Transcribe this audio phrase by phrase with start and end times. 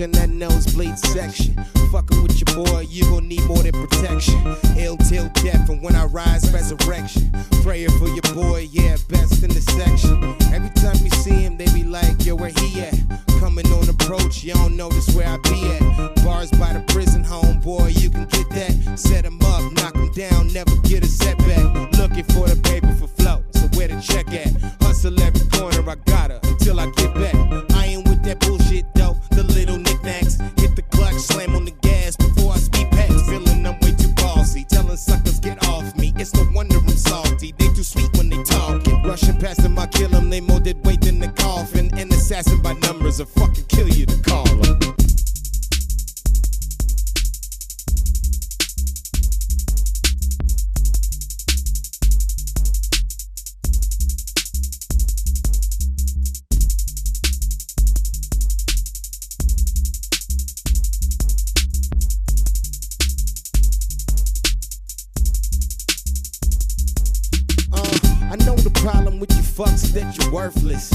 [0.00, 1.54] in that nosebleed section.
[1.90, 4.40] Fucking with your boy, you gon' need more than protection.
[4.78, 7.30] Ill till death, and when I rise, resurrection.
[7.62, 10.22] Praying for your boy, yeah, best in the section.
[10.52, 12.94] Every time you see him, they be like, yo, where he at?
[13.40, 16.24] Coming on approach, you don't notice where I be at.
[16.24, 18.98] Bars by the prison home, boy, you can get that.
[18.98, 21.64] Set him up, knock him down, never get a setback.
[21.92, 22.01] Looking
[43.12, 44.78] numbers, a fucking kill you to call 'em.
[67.72, 67.98] Uh,
[68.30, 70.92] I know the problem with you fucks that you're worthless.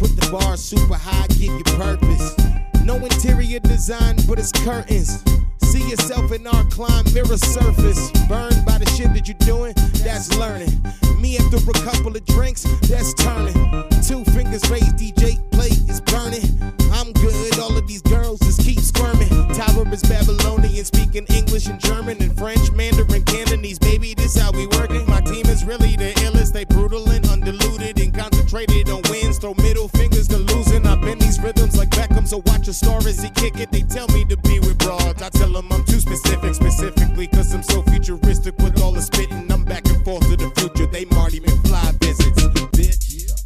[0.00, 2.34] Put the bar super high, give you purpose.
[2.82, 5.22] No interior design, but it's curtains.
[5.60, 8.10] See yourself in our climb, mirror surface.
[8.26, 10.72] Burned by the shit that you're doing, that's learning.
[11.20, 13.52] Me after a couple of drinks, that's turning.
[14.00, 16.48] Two fingers raised, DJ play is burning.
[16.96, 19.28] I'm good, all of these girls just keep squirming.
[19.52, 23.78] Tower is Babylonian, speaking English and German and French, Mandarin, Cantonese.
[23.78, 25.04] Baby, this how we working.
[25.10, 25.94] My team is really
[32.72, 33.72] Star as he kick it.
[33.72, 35.22] They tell me to be with broads.
[35.22, 39.50] I tell them I'm too specific, specifically cause I'm so futuristic with all the spitting.
[39.50, 40.86] I'm back and forth to the future.
[40.86, 42.42] They Marty McFly visits.
[42.76, 43.39] Bitch.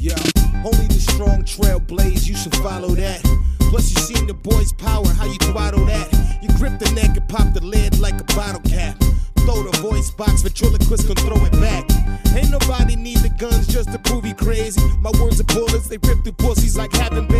[0.00, 0.14] Yeah,
[0.64, 3.20] only the strong trail blaze, you should follow that.
[3.58, 6.06] Plus, you seen the boy's power, how you throttle that.
[6.40, 8.96] You grip the neck and pop the lid like a bottle cap.
[9.38, 11.84] Throw the voice box, ventriloquist can throw it back.
[12.36, 14.80] Ain't nobody need the guns just to prove he crazy.
[15.00, 17.37] My words are bullets, they rip through pussies like having babies.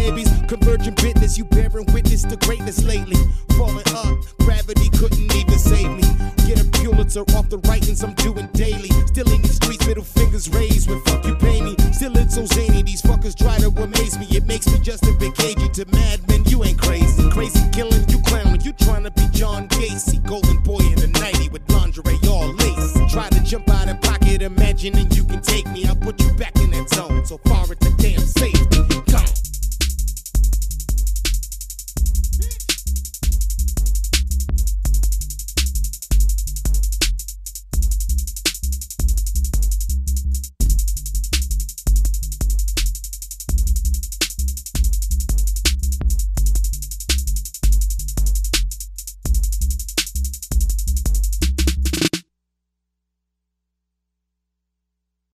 [0.49, 3.21] Convergent witness, you bearing witness to greatness lately.
[3.59, 6.03] Falling up, gravity couldn't even save me.
[6.47, 8.89] Get a Pulitzer off the writings I'm doing daily.
[9.09, 11.77] Still in these streets, middle fingers raised when fuck you pay me.
[11.93, 14.25] Still it's so zany, these fuckers try to amaze me.
[14.31, 16.45] It makes me just a bit cagey to madmen.
[16.47, 18.63] You ain't crazy, crazy killing, you clowning.
[18.63, 23.13] You trying to be John Gacy, golden boy in the 90 with lingerie all lace.
[23.13, 25.85] Try to jump out of pocket, imagining you can take me.
[25.85, 26.33] I'll put you